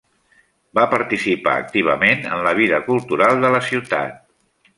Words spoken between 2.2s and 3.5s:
en la vida cultural